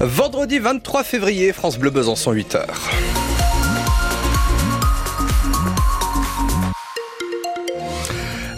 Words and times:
Vendredi 0.00 0.58
23 0.58 1.04
février, 1.04 1.52
France 1.52 1.78
Bleu 1.78 1.90
Besançon 1.90 2.34
8h. 2.34 3.35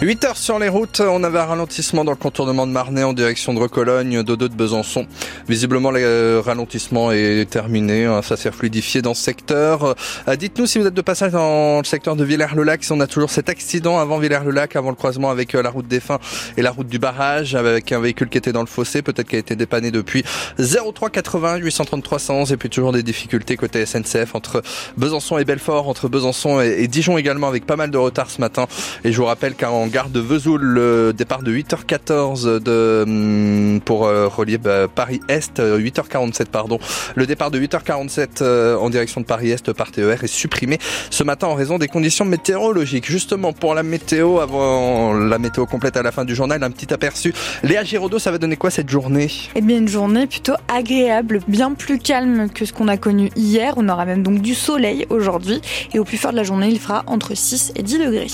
8 0.01 0.23
heures 0.23 0.37
sur 0.37 0.59
les 0.59 0.69
routes, 0.69 1.01
on 1.01 1.25
avait 1.25 1.39
un 1.39 1.45
ralentissement 1.45 2.05
dans 2.05 2.13
le 2.13 2.17
contournement 2.17 2.65
de 2.65 2.71
Marnay 2.71 3.03
en 3.03 3.11
direction 3.11 3.53
de 3.53 3.59
Recologne, 3.59 4.23
Dodo 4.23 4.47
de 4.47 4.53
Besançon. 4.53 5.05
Visiblement, 5.49 5.91
le 5.91 6.39
ralentissement 6.39 7.11
est 7.11 7.49
terminé, 7.49 8.05
hein, 8.05 8.21
ça 8.21 8.37
s'est 8.37 8.49
fluidifié 8.53 9.01
dans 9.01 9.13
ce 9.13 9.21
secteur. 9.21 9.95
Euh, 10.29 10.37
dites-nous 10.37 10.67
si 10.67 10.79
vous 10.79 10.87
êtes 10.87 10.93
de 10.93 11.01
passage 11.01 11.33
dans 11.33 11.79
le 11.79 11.83
secteur 11.83 12.15
de 12.15 12.23
Villers-le-Lac, 12.23 12.81
si 12.81 12.93
on 12.93 13.01
a 13.01 13.07
toujours 13.07 13.29
cet 13.29 13.49
accident 13.49 13.99
avant 13.99 14.19
Villers-le-Lac, 14.19 14.77
avant 14.77 14.91
le 14.91 14.95
croisement 14.95 15.31
avec 15.31 15.53
euh, 15.53 15.61
la 15.61 15.69
route 15.69 15.89
des 15.89 15.99
Fins 15.99 16.19
et 16.55 16.61
la 16.61 16.71
route 16.71 16.87
du 16.87 16.97
barrage, 16.97 17.55
avec 17.55 17.91
un 17.91 17.99
véhicule 17.99 18.29
qui 18.29 18.37
était 18.37 18.53
dans 18.53 18.61
le 18.61 18.67
fossé, 18.67 19.01
peut-être 19.01 19.27
qu'il 19.27 19.35
a 19.35 19.41
été 19.41 19.57
dépanné 19.57 19.91
depuis 19.91 20.23
03 20.59 21.09
80 21.09 21.57
833 21.57 22.19
111 22.19 22.53
et 22.53 22.57
puis 22.57 22.69
toujours 22.69 22.93
des 22.93 23.03
difficultés 23.03 23.57
côté 23.57 23.85
SNCF 23.85 24.33
entre 24.33 24.63
Besançon 24.95 25.39
et 25.39 25.43
Belfort, 25.43 25.89
entre 25.89 26.07
Besançon 26.07 26.61
et 26.61 26.87
Dijon 26.87 27.17
également 27.17 27.49
avec 27.49 27.65
pas 27.65 27.75
mal 27.75 27.91
de 27.91 27.97
retard 27.97 28.29
ce 28.29 28.39
matin. 28.39 28.65
Et 29.03 29.11
je 29.11 29.17
vous 29.17 29.25
rappelle 29.25 29.55
qu'en 29.55 29.88
gare 29.89 30.09
de 30.09 30.19
Vesoul, 30.19 30.61
le 30.61 31.13
départ 31.13 31.41
de 31.41 31.51
8h14 31.51 32.59
de, 32.59 33.03
hum, 33.05 33.81
pour 33.81 34.05
euh, 34.05 34.27
relier 34.27 34.57
bah, 34.57 34.87
Paris-Est, 34.87 35.59
8h47 35.59 36.41
euh, 36.41 36.45
pardon. 36.51 36.79
Le 37.15 37.25
départ 37.25 37.51
de 37.51 37.59
8h47 37.59 38.27
euh, 38.41 38.77
en 38.77 38.89
direction 38.89 39.21
de 39.21 39.25
Paris-Est 39.25 39.73
par 39.73 39.91
TER 39.91 40.23
est 40.23 40.27
supprimé 40.27 40.77
ce 41.09 41.23
matin 41.23 41.47
en 41.47 41.55
raison 41.55 41.77
des 41.77 41.87
conditions 41.87 42.25
météorologiques. 42.25 43.05
Justement, 43.05 43.53
pour 43.53 43.73
la 43.73 43.83
météo, 43.83 44.39
avant 44.39 45.13
la 45.13 45.39
météo 45.39 45.65
complète 45.65 45.97
à 45.97 46.03
la 46.03 46.11
fin 46.11 46.25
du 46.25 46.35
journal, 46.35 46.63
un 46.63 46.71
petit 46.71 46.93
aperçu. 46.93 47.33
Léa 47.63 47.83
Giraudot, 47.83 48.19
ça 48.19 48.31
va 48.31 48.37
donner 48.37 48.57
quoi 48.57 48.69
cette 48.69 48.89
journée? 48.89 49.29
Eh 49.55 49.61
bien, 49.61 49.77
une 49.77 49.87
journée 49.87 50.27
plutôt 50.27 50.55
agréable, 50.73 51.41
bien 51.47 51.73
plus 51.73 51.99
calme 51.99 52.49
que 52.49 52.65
ce 52.65 52.73
qu'on 52.73 52.87
a 52.87 52.97
connu 52.97 53.31
hier. 53.35 53.73
On 53.77 53.89
aura 53.89 54.05
même 54.05 54.23
donc 54.23 54.41
du 54.41 54.55
soleil 54.55 55.05
aujourd'hui. 55.09 55.61
Et 55.93 55.99
au 55.99 56.03
plus 56.03 56.17
fort 56.17 56.31
de 56.31 56.37
la 56.37 56.43
journée, 56.43 56.69
il 56.69 56.79
fera 56.79 57.03
entre 57.07 57.35
6 57.35 57.73
et 57.75 57.83
10 57.83 57.99
degrés. 57.99 58.27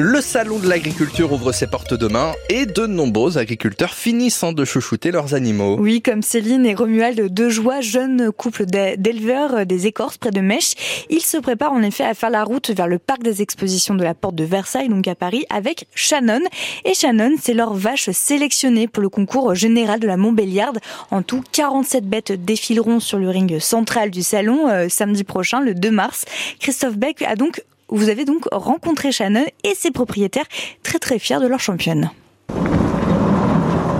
Le 0.00 0.20
salon 0.20 0.60
de 0.60 0.68
l'agriculture 0.68 1.32
ouvre 1.32 1.50
ses 1.50 1.66
portes 1.66 1.92
demain 1.92 2.30
et 2.48 2.66
de 2.66 2.86
nombreux 2.86 3.36
agriculteurs 3.36 3.94
finissant 3.94 4.52
de 4.52 4.64
chouchouter 4.64 5.10
leurs 5.10 5.34
animaux. 5.34 5.76
Oui, 5.76 6.02
comme 6.02 6.22
Céline 6.22 6.64
et 6.66 6.76
Romuald 6.76 7.34
de 7.34 7.48
Joie, 7.48 7.80
jeunes 7.80 8.30
couple 8.30 8.66
d'éleveurs 8.66 9.66
des 9.66 9.88
écorces 9.88 10.16
près 10.16 10.30
de 10.30 10.40
Mèche. 10.40 10.74
Ils 11.10 11.24
se 11.24 11.36
préparent 11.36 11.72
en 11.72 11.82
effet 11.82 12.04
à 12.04 12.14
faire 12.14 12.30
la 12.30 12.44
route 12.44 12.70
vers 12.70 12.86
le 12.86 13.00
parc 13.00 13.24
des 13.24 13.42
expositions 13.42 13.96
de 13.96 14.04
la 14.04 14.14
Porte 14.14 14.36
de 14.36 14.44
Versailles, 14.44 14.88
donc 14.88 15.08
à 15.08 15.16
Paris, 15.16 15.46
avec 15.50 15.88
Shannon. 15.96 16.42
Et 16.84 16.94
Shannon, 16.94 17.34
c'est 17.42 17.54
leur 17.54 17.74
vache 17.74 18.08
sélectionnée 18.10 18.86
pour 18.86 19.02
le 19.02 19.08
concours 19.08 19.56
général 19.56 19.98
de 19.98 20.06
la 20.06 20.16
Montbéliarde. 20.16 20.78
En 21.10 21.22
tout, 21.22 21.42
47 21.50 22.08
bêtes 22.08 22.30
défileront 22.30 23.00
sur 23.00 23.18
le 23.18 23.30
ring 23.30 23.58
central 23.58 24.12
du 24.12 24.22
salon 24.22 24.68
euh, 24.68 24.88
samedi 24.88 25.24
prochain, 25.24 25.60
le 25.60 25.74
2 25.74 25.90
mars. 25.90 26.24
Christophe 26.60 26.96
Beck 26.96 27.22
a 27.22 27.34
donc 27.34 27.64
vous 27.88 28.08
avez 28.08 28.24
donc 28.24 28.44
rencontré 28.52 29.12
Shannon 29.12 29.44
et 29.64 29.74
ses 29.74 29.90
propriétaires 29.90 30.46
très 30.82 30.98
très 30.98 31.18
fiers 31.18 31.40
de 31.40 31.46
leur 31.46 31.60
championne. 31.60 32.10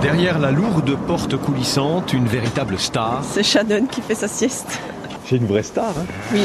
Derrière 0.01 0.39
la 0.39 0.51
lourde 0.51 0.97
porte 1.07 1.35
coulissante, 1.35 2.13
une 2.13 2.25
véritable 2.25 2.79
star. 2.79 3.23
C'est 3.23 3.43
Shannon 3.43 3.85
qui 3.85 4.01
fait 4.01 4.15
sa 4.15 4.27
sieste. 4.27 4.79
C'est 5.25 5.35
une 5.35 5.45
vraie 5.45 5.63
star, 5.63 5.89
hein 5.89 6.05
Oui. 6.33 6.39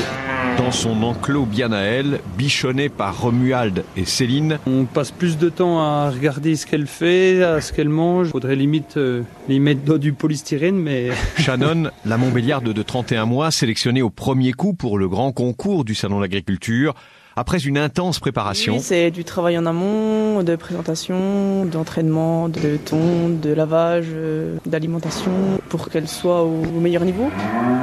Dans 0.58 0.70
son 0.70 1.02
enclos 1.02 1.46
bien 1.46 1.72
à 1.72 1.80
elle, 1.80 2.20
bichonné 2.36 2.88
par 2.88 3.22
Romuald 3.22 3.84
et 3.96 4.04
Céline. 4.04 4.58
On 4.66 4.84
passe 4.84 5.10
plus 5.10 5.38
de 5.38 5.48
temps 5.48 5.80
à 5.80 6.10
regarder 6.10 6.54
ce 6.56 6.66
qu'elle 6.66 6.86
fait, 6.86 7.42
à 7.42 7.60
ce 7.60 7.72
qu'elle 7.72 7.88
mange. 7.88 8.28
Faudrait 8.28 8.56
limite 8.56 8.96
euh, 8.96 9.22
les 9.48 9.58
mettre 9.58 9.82
dans 9.82 9.98
du 9.98 10.12
polystyrène, 10.12 10.76
mais... 10.76 11.10
Shannon, 11.38 11.90
la 12.04 12.18
Montbéliarde 12.18 12.72
de 12.72 12.82
31 12.82 13.24
mois, 13.24 13.50
sélectionnée 13.50 14.02
au 14.02 14.10
premier 14.10 14.52
coup 14.52 14.74
pour 14.74 14.98
le 14.98 15.08
grand 15.08 15.32
concours 15.32 15.84
du 15.84 15.94
Salon 15.94 16.16
de 16.18 16.22
l'Agriculture, 16.22 16.94
après 17.36 17.58
une 17.58 17.78
intense 17.78 18.20
préparation. 18.20 18.74
Oui, 18.74 18.80
c'est 18.82 19.10
du 19.10 19.24
travail 19.24 19.58
en 19.58 19.66
amont, 19.66 20.42
de 20.42 20.56
présentation, 20.56 21.64
d'entraînement, 21.64 22.48
de 22.48 22.76
ton, 22.84 23.28
de 23.28 23.50
lavage, 23.50 24.06
euh, 24.12 24.56
d'alimentation, 24.66 25.32
pour 25.68 25.88
qu'elle 25.90 26.08
soit 26.08 26.42
au 26.42 26.80
meilleur 26.80 27.04
niveau. 27.04 27.30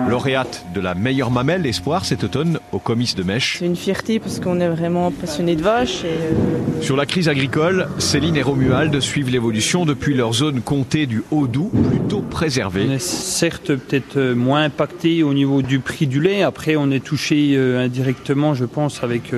Lauréate 0.09 0.65
de 0.73 0.79
la 0.79 0.95
meilleure 0.95 1.31
mamelle 1.31 1.65
espoir 1.65 2.05
cet 2.05 2.23
automne 2.23 2.59
au 2.71 2.79
comice 2.79 3.15
de 3.15 3.23
Mèche. 3.23 3.57
C'est 3.59 3.65
une 3.65 3.75
fierté 3.75 4.19
parce 4.19 4.39
qu'on 4.39 4.59
est 4.59 4.69
vraiment 4.69 5.11
passionné 5.11 5.55
de 5.55 5.61
vaches. 5.61 6.03
Et 6.03 6.07
euh, 6.07 6.81
Sur 6.81 6.95
la 6.95 7.05
crise 7.05 7.27
agricole, 7.27 7.87
Céline 7.97 8.37
et 8.37 8.41
Romuald 8.41 8.99
suivent 8.99 9.29
l'évolution 9.29 9.85
depuis 9.85 10.13
leur 10.13 10.33
zone 10.33 10.61
comptée 10.61 11.05
du 11.05 11.23
Haut-Doubs, 11.31 11.71
plutôt 11.89 12.21
préservée. 12.21 12.85
On 12.89 12.93
est 12.93 12.99
certes 12.99 13.75
peut-être 13.75 14.17
euh, 14.17 14.35
moins 14.35 14.63
impacté 14.63 15.23
au 15.23 15.33
niveau 15.33 15.61
du 15.61 15.79
prix 15.79 16.07
du 16.07 16.21
lait. 16.21 16.43
Après, 16.43 16.75
on 16.75 16.89
est 16.91 17.03
touché 17.03 17.57
indirectement, 17.57 18.53
je 18.53 18.65
pense, 18.65 19.03
avec 19.03 19.33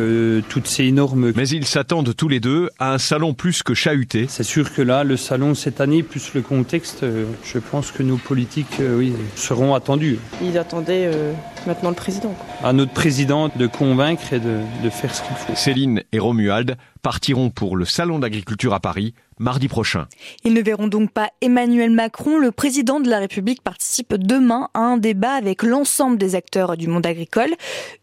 toutes 0.50 0.68
ces 0.68 0.84
énormes... 0.84 1.32
Mais 1.36 1.48
ils 1.48 1.66
s'attendent 1.66 2.16
tous 2.16 2.28
les 2.28 2.40
deux 2.40 2.70
à 2.80 2.94
un 2.94 2.98
salon 2.98 3.34
plus 3.34 3.64
que 3.64 3.74
chahuté. 3.74 4.26
C'est 4.30 4.44
sûr 4.44 4.74
que 4.74 4.82
là, 4.82 5.04
le 5.04 5.18
salon 5.18 5.56
cette 5.56 5.82
année, 5.82 6.04
plus 6.04 6.34
le 6.34 6.42
contexte, 6.42 7.04
euh, 7.04 7.26
je 7.44 7.60
pense 7.60 7.92
que 7.92 8.04
nos 8.04 8.18
politiques 8.18 8.80
euh, 8.80 8.98
oui, 8.98 9.14
seront 9.36 9.74
attendus. 9.74 10.20
Ils 10.42 10.58
attendaient 10.58 11.10
euh, 11.14 11.34
maintenant 11.68 11.90
le 11.90 11.96
président. 11.96 12.34
À 12.64 12.74
notre 12.74 12.94
président 12.94 13.50
de 13.56 13.68
convaincre 13.68 14.34
et 14.34 14.40
de, 14.40 14.60
de 14.84 14.90
faire 14.90 15.14
ce 15.14 15.22
qu'il 15.22 15.36
faut. 15.36 15.56
Céline 15.56 16.04
et 16.12 16.20
Romuald 16.20 16.78
partiront 17.02 17.50
pour 17.50 17.76
le 17.76 17.86
salon 17.86 18.20
d'agriculture 18.20 18.74
à 18.74 18.80
Paris 18.80 19.14
mardi 19.40 19.68
prochain. 19.68 20.08
Ils 20.44 20.54
ne 20.54 20.62
verront 20.62 20.88
donc 20.88 21.12
pas 21.12 21.30
Emmanuel 21.42 21.92
Macron. 21.92 22.38
Le 22.38 22.52
président 22.52 23.00
de 23.00 23.10
la 23.10 23.20
République 23.20 23.62
participe 23.62 24.14
demain 24.16 24.70
à 24.74 24.80
un 24.80 24.98
débat 24.98 25.34
avec 25.34 25.64
l'ensemble 25.64 26.18
des 26.18 26.36
acteurs 26.36 26.78
du 26.78 26.88
monde 26.88 27.06
agricole. 27.06 27.50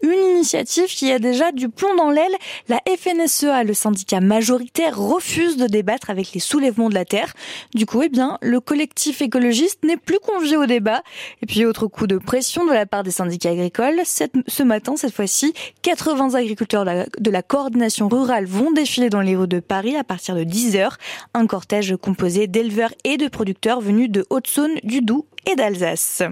Une 0.02 0.34
initiative 0.34 0.88
qui 0.88 1.10
a 1.12 1.18
déjà 1.18 1.52
du 1.52 1.68
plomb 1.68 1.94
dans 1.96 2.10
l'aile. 2.10 2.34
La 2.68 2.80
FNSEA, 2.86 3.64
le 3.64 3.74
syndicat 3.74 4.20
majoritaire, 4.20 4.98
refuse 4.98 5.56
de 5.56 5.66
débattre 5.66 6.10
avec 6.10 6.32
les 6.32 6.40
soulèvements 6.40 6.88
de 6.88 6.94
la 6.94 7.04
terre. 7.04 7.32
Du 7.74 7.86
coup, 7.86 8.02
eh 8.02 8.08
bien, 8.08 8.38
le 8.42 8.60
collectif 8.60 9.22
écologiste 9.22 9.84
n'est 9.84 9.96
plus 9.96 10.18
convié 10.18 10.56
au 10.56 10.66
débat. 10.66 11.02
Et 11.42 11.46
puis, 11.46 11.64
autre 11.64 11.86
coup 11.86 12.06
de 12.06 12.18
pression 12.18 12.66
de 12.66 12.72
la 12.72 12.86
part 12.86 13.02
des 13.02 13.10
syndicats 13.10 13.49
agricoles. 13.50 14.00
ce 14.04 14.62
matin, 14.62 14.96
cette 14.96 15.14
fois-ci, 15.14 15.52
80 15.82 16.34
agriculteurs 16.34 16.84
de 16.84 17.30
la 17.30 17.42
coordination 17.42 18.08
rurale 18.08 18.46
vont 18.46 18.70
défiler 18.72 19.10
dans 19.10 19.20
les 19.20 19.36
rues 19.36 19.48
de 19.48 19.60
Paris 19.60 19.96
à 19.96 20.04
partir 20.04 20.34
de 20.34 20.44
10 20.44 20.76
heures 20.76 20.96
un 21.34 21.46
cortège 21.46 21.96
composé 21.96 22.46
d'éleveurs 22.46 22.92
et 23.04 23.16
de 23.16 23.28
producteurs 23.28 23.80
venus 23.80 24.10
de 24.10 24.26
Haute-Saône, 24.30 24.78
du 24.82 25.02
Doubs 25.02 25.26
et 25.50 25.56
d'Alsace. 25.56 26.22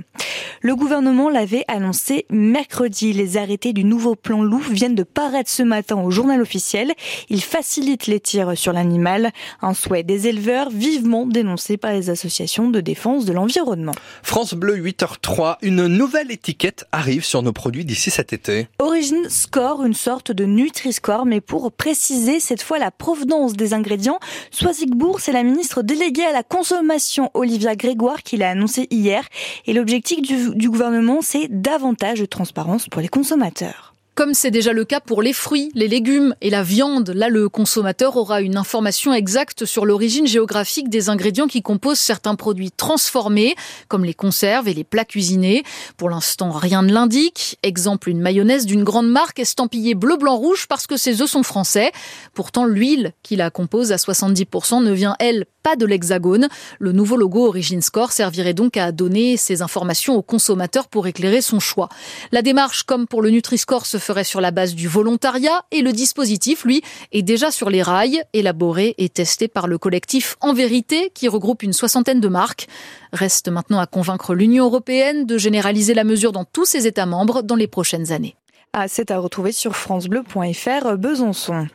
Le 0.61 0.75
gouvernement 0.75 1.29
l'avait 1.31 1.65
annoncé 1.69 2.27
mercredi. 2.31 3.13
Les 3.13 3.37
arrêtés 3.37 3.73
du 3.73 3.85
nouveau 3.85 4.17
plan 4.17 4.43
loup 4.43 4.59
viennent 4.59 4.97
de 4.97 5.05
paraître 5.05 5.51
ce 5.51 5.63
matin 5.63 5.97
au 5.97 6.11
journal 6.11 6.41
officiel. 6.41 6.95
Il 7.29 7.43
facilite 7.43 8.09
les 8.09 8.19
tirs 8.19 8.59
sur 8.59 8.73
l'animal, 8.73 9.31
un 9.63 9.73
souhait 9.73 10.03
des 10.03 10.27
éleveurs 10.27 10.71
vivement 10.71 11.27
dénoncé 11.27 11.77
par 11.77 11.93
les 11.93 12.11
associations 12.11 12.71
de 12.71 12.81
défense 12.81 13.25
de 13.25 13.33
l'environnement. 13.33 13.93
France 14.23 14.55
Bleu 14.55 14.77
8h03, 14.77 15.59
une 15.63 15.87
nouvelle 15.87 16.33
étiquette 16.33 16.87
arrive 16.91 17.25
sur 17.25 17.43
nos 17.43 17.53
produits 17.53 17.85
d'ici 17.85 18.11
cet 18.11 18.33
été. 18.33 18.67
Origine 18.81 19.29
Score, 19.29 19.85
une 19.85 19.95
sorte 19.95 20.33
de 20.33 20.45
Nutri-Score, 20.45 21.25
mais 21.25 21.41
pour 21.41 21.71
préciser 21.71 22.41
cette 22.41 22.63
fois 22.63 22.79
la 22.79 22.91
provenance 22.91 23.53
des 23.53 23.75
ingrédients, 23.75 24.19
Soisigbourg, 24.51 25.21
c'est 25.21 25.33
la 25.33 25.45
ministre 25.45 25.83
déléguée 25.83 26.25
à 26.25 26.33
la 26.33 26.43
consommation 26.43 27.31
Olivia 27.35 27.77
Grégoire 27.77 28.23
qui 28.25 28.37
l'a 28.37 28.51
annoncé 28.51 28.89
hier. 28.91 29.25
Et 29.67 29.73
l'objectif 29.73 30.21
du, 30.21 30.48
du 30.55 30.71
gouvernement, 30.71 31.23
c'est 31.23 31.49
davantage 31.49 32.21
de 32.21 32.27
transparence 32.27 32.89
pour 32.89 33.01
les 33.01 33.09
consommateurs. 33.09 33.95
Comme 34.19 34.35
c'est 34.35 34.51
déjà 34.51 34.73
le 34.73 34.85
cas 34.85 34.99
pour 34.99 35.23
les 35.23 35.33
fruits, 35.33 35.71
les 35.77 35.87
légumes 35.87 36.35
et 36.41 36.51
la 36.51 36.65
viande, 36.65 37.11
là 37.11 37.29
le 37.29 37.49
consommateur 37.49 38.17
aura 38.17 38.41
une 38.41 38.57
information 38.57 39.15
exacte 39.15 39.65
sur 39.65 39.87
l'origine 39.87 40.27
géographique 40.27 40.89
des 40.89 41.09
ingrédients 41.09 41.47
qui 41.47 41.63
composent 41.63 42.01
certains 42.01 42.35
produits 42.35 42.73
transformés, 42.73 43.55
comme 43.87 44.05
les 44.05 44.15
conserves 44.15 44.67
et 44.67 44.75
les 44.75 44.83
plats 44.83 45.05
cuisinés. 45.05 45.63
Pour 45.97 46.11
l'instant, 46.11 46.51
rien 46.51 46.83
ne 46.83 46.93
l'indique. 46.93 47.61
Exemple, 47.63 48.11
une 48.11 48.21
mayonnaise 48.21 48.67
d'une 48.67 48.83
grande 48.83 49.09
marque 49.09 49.39
estampillée 49.39 49.95
bleu, 49.95 50.17
blanc, 50.17 50.35
rouge 50.35 50.67
parce 50.69 50.89
que 50.89 50.97
ses 50.97 51.23
œufs 51.23 51.31
sont 51.31 51.45
français. 51.45 51.93
Pourtant, 52.35 52.65
l'huile 52.65 53.13
qui 53.23 53.37
la 53.37 53.53
compose 53.53 53.93
à 53.93 53.97
70% 53.99 54.83
ne 54.83 54.91
vient, 54.91 55.15
elle, 55.21 55.45
pas 55.63 55.77
de 55.77 55.87
l'hexagone. 55.87 56.49
Le 56.81 56.93
nouveau 56.93 57.17
logo 57.17 57.47
Origin 57.47 57.83
Score 57.83 58.11
servirait 58.11 58.55
donc 58.55 58.77
à 58.77 58.91
donner 58.91 59.37
ces 59.37 59.63
informations 59.63 60.17
au 60.17 60.23
consommateur 60.23 60.89
pour 60.89 61.07
éclairer 61.07 61.41
son 61.41 61.61
choix. 61.61 61.89
La 62.33 62.43
démarche, 62.43 62.83
comme 62.85 63.07
pour 63.07 63.23
le 63.23 63.31
Nutri-Score, 63.31 63.87
ferait 64.09 64.25
sur 64.25 64.41
la 64.41 64.53
base 64.53 64.75
du 64.75 64.89
volontariat 64.89 65.67
et 65.71 65.83
le 65.83 65.93
dispositif, 65.93 66.65
lui, 66.65 66.81
est 67.13 67.21
déjà 67.21 67.51
sur 67.51 67.69
les 67.69 67.83
rails, 67.83 68.23
élaboré 68.33 68.95
et 68.97 69.11
testé 69.11 69.49
par 69.49 69.67
le 69.67 69.77
collectif 69.77 70.37
En 70.41 70.55
Vérité 70.55 71.13
qui 71.13 71.29
regroupe 71.29 71.63
une 71.63 71.75
soixantaine 71.75 72.19
de 72.19 72.29
marques. 72.29 72.69
Reste 73.13 73.51
maintenant 73.51 73.81
à 73.81 73.87
convaincre 73.87 74.35
l'Union 74.35 74.65
européenne 74.65 75.27
de 75.27 75.37
généraliser 75.37 75.93
la 75.93 76.05
mesure 76.05 76.33
dans 76.33 76.47
tous 76.47 76.65
ses 76.65 76.87
États 76.87 77.05
membres 77.05 77.43
dans 77.43 77.55
les 77.55 77.67
prochaines 77.67 78.11
années. 78.11 78.35
Ah, 78.73 78.89
c'est 78.89 79.11
à 79.11 79.19
retrouver 79.19 79.53
sur 79.53 79.77
francebleu.fr 79.77 80.97
Besançon. 80.97 81.67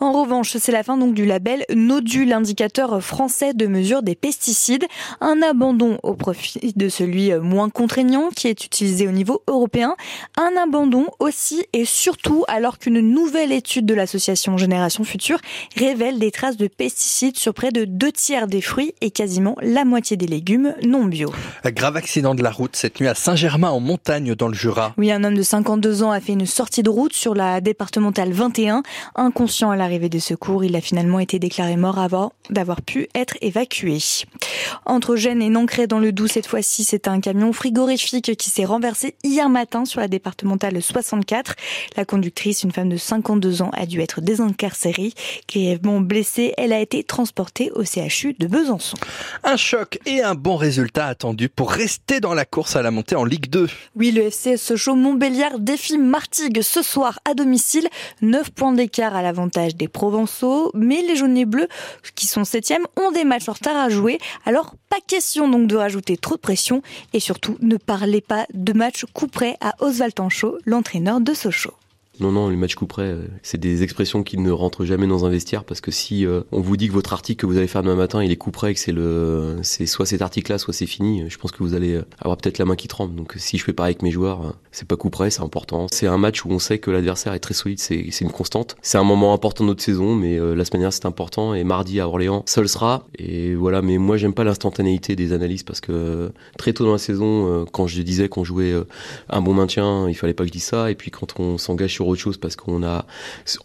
En 0.00 0.12
revanche, 0.12 0.56
c'est 0.58 0.72
la 0.72 0.82
fin 0.82 0.96
donc 0.96 1.14
du 1.14 1.24
label 1.24 1.64
Nodule, 1.74 2.32
indicateur 2.32 3.02
français 3.02 3.54
de 3.54 3.66
mesure 3.66 4.02
des 4.02 4.14
pesticides. 4.14 4.84
Un 5.20 5.42
abandon 5.42 5.98
au 6.02 6.14
profit 6.14 6.72
de 6.76 6.88
celui 6.88 7.32
moins 7.34 7.70
contraignant 7.70 8.30
qui 8.34 8.48
est 8.48 8.64
utilisé 8.64 9.08
au 9.08 9.12
niveau 9.12 9.42
européen. 9.46 9.96
Un 10.36 10.52
abandon 10.62 11.06
aussi 11.18 11.64
et 11.72 11.84
surtout 11.84 12.44
alors 12.48 12.78
qu'une 12.78 13.00
nouvelle 13.00 13.52
étude 13.52 13.86
de 13.86 13.94
l'association 13.94 14.56
Génération 14.56 15.04
Future 15.04 15.38
révèle 15.76 16.18
des 16.18 16.30
traces 16.30 16.56
de 16.56 16.68
pesticides 16.68 17.36
sur 17.36 17.54
près 17.54 17.70
de 17.70 17.84
deux 17.84 18.12
tiers 18.12 18.46
des 18.46 18.60
fruits 18.60 18.94
et 19.00 19.10
quasiment 19.10 19.56
la 19.60 19.84
moitié 19.84 20.16
des 20.16 20.26
légumes 20.26 20.74
non 20.84 21.04
bio. 21.04 21.32
Un 21.64 21.70
grave 21.70 21.96
accident 21.96 22.34
de 22.34 22.42
la 22.42 22.50
route 22.50 22.76
cette 22.76 23.00
nuit 23.00 23.08
à 23.08 23.14
Saint-Germain 23.14 23.70
en 23.70 23.80
montagne 23.80 24.34
dans 24.34 24.48
le 24.48 24.54
Jura. 24.54 24.94
Oui, 24.96 25.10
un 25.10 25.24
homme 25.24 25.36
de 25.36 25.42
52 25.42 26.02
ans 26.02 26.10
a 26.10 26.20
fait 26.20 26.32
une 26.32 26.46
sortie 26.46 26.82
de 26.82 26.90
route 26.90 27.12
sur 27.12 27.34
la 27.34 27.60
départementale 27.60 28.32
21. 28.32 28.82
Inconscient 29.14 29.70
à 29.72 29.76
l'arrivée 29.76 30.08
des 30.08 30.20
secours, 30.20 30.64
il 30.64 30.76
a 30.76 30.80
finalement 30.80 31.18
été 31.18 31.38
déclaré 31.38 31.76
mort 31.76 31.98
avant 31.98 32.32
d'avoir 32.50 32.82
pu 32.82 33.08
être 33.14 33.36
évacué. 33.40 33.98
Entre 34.86 35.16
Gênes 35.16 35.42
et 35.42 35.48
Nancré 35.48 35.86
dans 35.86 35.98
le 35.98 36.12
Doubs 36.12 36.28
cette 36.28 36.46
fois-ci, 36.46 36.84
c'est 36.84 37.08
un 37.08 37.20
camion 37.20 37.52
frigorifique 37.52 38.36
qui 38.36 38.50
s'est 38.50 38.64
renversé 38.64 39.14
hier 39.24 39.48
matin 39.48 39.84
sur 39.84 40.00
la 40.00 40.08
départementale 40.08 40.80
64. 40.80 41.54
La 41.96 42.04
conductrice, 42.04 42.62
une 42.62 42.72
femme 42.72 42.88
de 42.88 42.96
52 42.96 43.62
ans, 43.62 43.70
a 43.72 43.86
dû 43.86 44.00
être 44.00 44.20
désincarcérée. 44.20 45.12
Grièvement 45.48 46.00
blessée, 46.00 46.54
elle 46.56 46.72
a 46.72 46.80
été 46.80 47.04
transportée 47.04 47.70
au 47.72 47.84
CHU 47.84 48.34
de 48.38 48.46
Besançon. 48.46 48.96
Un 49.44 49.56
choc 49.56 49.98
et 50.06 50.22
un 50.22 50.34
bon 50.34 50.56
résultat 50.56 51.06
attendu 51.06 51.48
pour 51.48 51.70
rester 51.70 52.20
dans 52.20 52.34
la 52.34 52.44
course 52.44 52.76
à 52.76 52.82
la 52.82 52.90
montée 52.90 53.16
en 53.16 53.24
Ligue 53.24 53.48
2. 53.48 53.68
Oui, 53.96 54.10
le 54.10 54.22
FC 54.24 54.56
Sochaux 54.56 54.94
Montbéliard 54.94 55.58
défie 55.58 55.98
Martigues 55.98 56.62
ce 56.62 56.82
soir 56.82 57.18
à 57.24 57.34
domicile. 57.34 57.88
9 58.20 58.50
points 58.50 58.72
d'écart 58.72 59.14
à 59.14 59.22
l'avantage 59.22 59.61
des 59.68 59.88
Provençaux, 59.88 60.70
mais 60.74 61.02
les 61.02 61.16
jaunes 61.16 61.36
et 61.36 61.44
bleus, 61.44 61.68
qui 62.14 62.26
sont 62.26 62.44
septièmes, 62.44 62.86
ont 62.96 63.10
des 63.12 63.24
matchs 63.24 63.48
en 63.48 63.52
retard 63.52 63.76
à 63.76 63.88
jouer. 63.88 64.18
Alors, 64.44 64.74
pas 64.88 65.00
question 65.06 65.48
donc 65.48 65.66
de 65.66 65.76
rajouter 65.76 66.16
trop 66.16 66.36
de 66.36 66.40
pression 66.40 66.82
et 67.12 67.20
surtout 67.20 67.56
ne 67.60 67.76
parlez 67.76 68.20
pas 68.20 68.46
de 68.52 68.72
match 68.72 69.04
coup 69.12 69.28
à 69.60 69.74
Oswald 69.80 70.14
Tanchot, 70.14 70.58
l'entraîneur 70.66 71.20
de 71.20 71.34
Sochaux. 71.34 71.74
Non, 72.20 72.30
non, 72.30 72.50
le 72.50 72.56
match 72.56 72.74
coup 72.74 72.86
près, 72.86 73.04
euh, 73.04 73.26
c'est 73.42 73.58
des 73.58 73.82
expressions 73.82 74.22
qui 74.22 74.36
ne 74.36 74.50
rentrent 74.50 74.84
jamais 74.84 75.06
dans 75.06 75.24
un 75.24 75.30
vestiaire 75.30 75.64
parce 75.64 75.80
que 75.80 75.90
si 75.90 76.26
euh, 76.26 76.42
on 76.52 76.60
vous 76.60 76.76
dit 76.76 76.88
que 76.88 76.92
votre 76.92 77.14
article 77.14 77.40
que 77.40 77.46
vous 77.46 77.56
allez 77.56 77.66
faire 77.66 77.82
demain 77.82 77.94
matin, 77.94 78.22
il 78.22 78.30
est 78.30 78.36
coup 78.36 78.50
près 78.50 78.72
et 78.72 78.74
que 78.74 78.80
c'est 78.80 78.92
le, 78.92 79.56
c'est 79.62 79.86
soit 79.86 80.04
cet 80.04 80.20
article-là, 80.20 80.58
soit 80.58 80.74
c'est 80.74 80.86
fini, 80.86 81.24
je 81.28 81.38
pense 81.38 81.52
que 81.52 81.62
vous 81.62 81.72
allez 81.72 82.00
avoir 82.20 82.36
peut-être 82.36 82.58
la 82.58 82.66
main 82.66 82.76
qui 82.76 82.86
tremble. 82.86 83.14
Donc 83.14 83.32
si 83.38 83.56
je 83.56 83.64
fais 83.64 83.72
pareil 83.72 83.92
avec 83.92 84.02
mes 84.02 84.10
joueurs, 84.10 84.46
euh, 84.46 84.50
c'est 84.72 84.86
pas 84.86 84.96
coup 84.96 85.08
près, 85.08 85.30
c'est 85.30 85.40
important. 85.40 85.86
C'est 85.90 86.06
un 86.06 86.18
match 86.18 86.44
où 86.44 86.50
on 86.50 86.58
sait 86.58 86.78
que 86.78 86.90
l'adversaire 86.90 87.32
est 87.32 87.40
très 87.40 87.54
solide, 87.54 87.78
c'est, 87.78 88.02
une 88.20 88.30
constante. 88.30 88.76
C'est 88.82 88.98
un 88.98 89.04
moment 89.04 89.32
important 89.32 89.64
de 89.64 89.70
notre 89.70 89.82
saison, 89.82 90.14
mais 90.14 90.38
la 90.38 90.64
semaine 90.64 90.82
dernière 90.82 90.92
c'est 90.92 91.06
important 91.06 91.54
et 91.54 91.64
mardi 91.64 91.98
à 91.98 92.06
Orléans, 92.06 92.42
seul 92.46 92.68
sera. 92.68 93.06
Et 93.18 93.54
voilà, 93.54 93.80
mais 93.80 93.96
moi 93.96 94.18
j'aime 94.18 94.34
pas 94.34 94.44
l'instantanéité 94.44 95.16
des 95.16 95.32
analyses 95.32 95.62
parce 95.62 95.80
que 95.80 96.30
très 96.58 96.74
tôt 96.74 96.84
dans 96.84 96.92
la 96.92 96.98
saison, 96.98 97.64
quand 97.72 97.86
je 97.86 98.02
disais 98.02 98.28
qu'on 98.28 98.44
jouait 98.44 98.74
un 99.30 99.40
bon 99.40 99.54
maintien, 99.54 100.08
il 100.08 100.14
fallait 100.14 100.34
pas 100.34 100.44
que 100.44 100.48
je 100.48 100.52
dise 100.52 100.64
ça. 100.64 100.90
Et 100.90 100.94
puis 100.94 101.10
quand 101.10 101.40
on 101.40 101.58
s'engage 101.58 101.94
autre 102.08 102.20
chose 102.20 102.36
parce 102.36 102.56
qu'on 102.56 102.82
a 102.82 103.06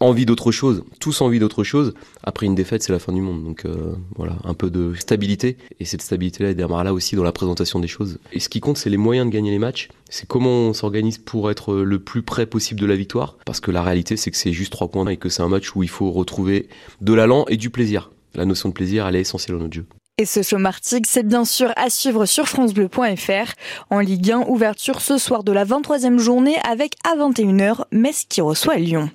envie 0.00 0.26
d'autre 0.26 0.52
chose, 0.52 0.84
tous 1.00 1.20
envie 1.20 1.38
d'autre 1.38 1.64
chose. 1.64 1.94
Après 2.22 2.46
une 2.46 2.54
défaite, 2.54 2.82
c'est 2.82 2.92
la 2.92 2.98
fin 2.98 3.12
du 3.12 3.20
monde. 3.20 3.44
Donc 3.44 3.64
euh, 3.64 3.94
voilà, 4.16 4.36
un 4.44 4.54
peu 4.54 4.70
de 4.70 4.94
stabilité. 4.94 5.56
Et 5.80 5.84
cette 5.84 6.02
stabilité-là, 6.02 6.50
elle 6.50 6.56
démarre 6.56 6.84
là 6.84 6.92
aussi 6.92 7.16
dans 7.16 7.22
la 7.22 7.32
présentation 7.32 7.80
des 7.80 7.88
choses. 7.88 8.18
Et 8.32 8.40
ce 8.40 8.48
qui 8.48 8.60
compte, 8.60 8.76
c'est 8.76 8.90
les 8.90 8.96
moyens 8.96 9.28
de 9.28 9.32
gagner 9.32 9.50
les 9.50 9.58
matchs. 9.58 9.88
C'est 10.08 10.26
comment 10.26 10.68
on 10.68 10.72
s'organise 10.72 11.18
pour 11.18 11.50
être 11.50 11.74
le 11.74 11.98
plus 11.98 12.22
près 12.22 12.46
possible 12.46 12.80
de 12.80 12.86
la 12.86 12.96
victoire. 12.96 13.36
Parce 13.44 13.60
que 13.60 13.70
la 13.70 13.82
réalité, 13.82 14.16
c'est 14.16 14.30
que 14.30 14.36
c'est 14.36 14.52
juste 14.52 14.72
trois 14.72 14.88
points 14.88 15.06
et 15.08 15.16
que 15.16 15.28
c'est 15.28 15.42
un 15.42 15.48
match 15.48 15.74
où 15.74 15.82
il 15.82 15.88
faut 15.88 16.10
retrouver 16.10 16.68
de 17.00 17.12
l'allant 17.12 17.44
et 17.48 17.56
du 17.56 17.70
plaisir. 17.70 18.10
La 18.34 18.44
notion 18.44 18.68
de 18.68 18.74
plaisir, 18.74 19.06
elle 19.06 19.16
est 19.16 19.20
essentielle 19.20 19.56
dans 19.56 19.62
notre 19.64 19.74
jeu. 19.74 19.86
Et 20.20 20.26
ce 20.26 20.42
show 20.42 20.58
Martigues, 20.58 21.06
c'est 21.06 21.22
bien 21.22 21.44
sûr 21.44 21.72
à 21.76 21.90
suivre 21.90 22.26
sur 22.26 22.48
francebleu.fr. 22.48 23.52
En 23.88 24.00
Ligue 24.00 24.32
1, 24.32 24.46
ouverture 24.48 25.00
ce 25.00 25.16
soir 25.16 25.44
de 25.44 25.52
la 25.52 25.64
23e 25.64 26.18
journée 26.18 26.56
avec 26.68 26.94
à 27.08 27.16
21h 27.16 27.84
Metz 27.92 28.24
qui 28.28 28.40
reçoit 28.40 28.74
Lyon. 28.78 29.10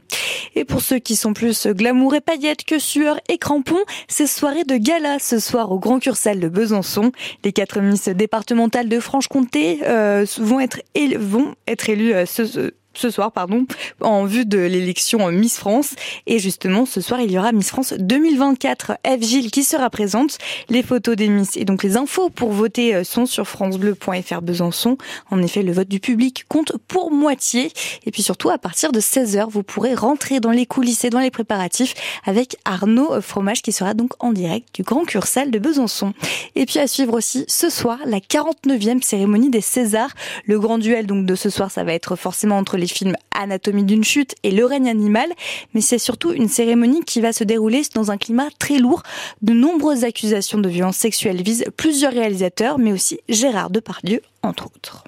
Et 0.55 0.63
pour 0.63 0.79
ceux 0.79 0.99
qui 0.99 1.17
sont 1.17 1.33
plus 1.33 1.67
glamour 1.67 2.15
et 2.15 2.21
paillettes 2.21 2.63
que 2.63 2.79
sueur 2.79 3.19
et 3.27 3.37
crampons, 3.37 3.83
c'est 4.07 4.27
soirée 4.27 4.63
de 4.63 4.77
gala 4.77 5.19
ce 5.19 5.39
soir 5.39 5.73
au 5.73 5.79
Grand 5.79 5.99
Cursal 5.99 6.39
de 6.39 6.47
Besançon. 6.47 7.11
Les 7.43 7.51
quatre 7.51 7.81
Miss 7.81 8.07
départementales 8.07 8.87
de 8.87 9.01
Franche-Comté 9.01 9.79
euh, 9.83 10.25
vont 10.37 10.61
être, 10.61 10.79
vont 11.17 11.55
être 11.67 11.89
élues 11.89 12.13
euh, 12.13 12.25
ce, 12.25 12.71
ce 12.93 13.09
soir, 13.09 13.31
pardon, 13.31 13.65
en 14.01 14.25
vue 14.25 14.45
de 14.45 14.59
l'élection 14.59 15.31
Miss 15.31 15.57
France. 15.57 15.95
Et 16.27 16.39
justement, 16.39 16.85
ce 16.85 17.01
soir, 17.01 17.21
il 17.21 17.31
y 17.31 17.37
aura 17.37 17.51
Miss 17.51 17.69
France 17.69 17.93
2024. 17.97 18.97
F. 19.05 19.21
Gilles 19.21 19.51
qui 19.51 19.63
sera 19.63 19.89
présente. 19.89 20.37
Les 20.69 20.83
photos 20.83 21.15
des 21.15 21.27
Miss 21.27 21.57
et 21.57 21.65
donc 21.65 21.83
les 21.83 21.97
infos 21.97 22.29
pour 22.29 22.51
voter 22.51 22.95
euh, 22.95 23.03
sont 23.03 23.25
sur 23.25 23.47
francebleu.fr 23.47 24.41
Besançon. 24.41 24.97
En 25.31 25.41
effet, 25.41 25.63
le 25.63 25.71
vote 25.71 25.87
du 25.87 25.99
public 25.99 26.45
compte 26.47 26.73
pour 26.87 27.11
moitié. 27.11 27.71
Et 28.05 28.11
puis 28.11 28.23
surtout, 28.23 28.49
à 28.49 28.57
partir 28.57 28.91
de 28.91 28.99
16h, 28.99 29.49
vous 29.49 29.63
pourrez 29.63 29.95
rentrer 29.95 30.39
dans 30.39 30.51
les 30.51 30.65
coulisses 30.65 31.03
et 31.05 31.09
dans 31.09 31.19
les 31.19 31.31
préparatifs 31.31 31.93
avec 32.25 32.57
Arnaud 32.65 33.21
Fromage 33.21 33.61
qui 33.61 33.71
sera 33.71 33.93
donc 33.93 34.11
en 34.19 34.31
direct 34.31 34.69
du 34.73 34.83
Grand 34.83 35.05
Cursal 35.05 35.51
de 35.51 35.59
Besançon. 35.59 36.13
Et 36.55 36.65
puis 36.65 36.79
à 36.79 36.87
suivre 36.87 37.13
aussi 37.13 37.45
ce 37.47 37.69
soir, 37.69 37.99
la 38.05 38.19
49e 38.19 39.01
cérémonie 39.01 39.49
des 39.49 39.61
Césars. 39.61 40.13
Le 40.45 40.59
grand 40.59 40.77
duel 40.77 41.05
donc 41.07 41.25
de 41.25 41.35
ce 41.35 41.49
soir, 41.49 41.71
ça 41.71 41.83
va 41.83 41.93
être 41.93 42.15
forcément 42.15 42.57
entre 42.57 42.77
les 42.83 42.87
films 42.87 43.15
Anatomie 43.31 43.85
d'une 43.85 44.03
chute 44.03 44.35
et 44.43 44.51
Le 44.51 44.65
règne 44.65 44.89
animal, 44.89 45.29
mais 45.73 45.81
c'est 45.81 45.97
surtout 45.97 46.33
une 46.33 46.49
cérémonie 46.49 47.03
qui 47.05 47.21
va 47.21 47.31
se 47.31 47.43
dérouler 47.43 47.81
dans 47.95 48.11
un 48.11 48.17
climat 48.17 48.49
très 48.59 48.77
lourd. 48.77 49.03
De 49.41 49.53
nombreuses 49.53 50.03
accusations 50.03 50.59
de 50.59 50.67
violences 50.67 50.97
sexuelles 50.97 51.41
visent 51.41 51.65
plusieurs 51.77 52.11
réalisateurs, 52.11 52.77
mais 52.77 52.91
aussi 52.91 53.19
Gérard 53.29 53.69
Depardieu, 53.69 54.21
entre 54.41 54.65
autres. 54.65 55.05